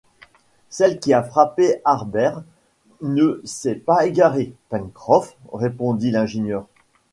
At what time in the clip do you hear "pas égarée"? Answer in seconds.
3.75-4.55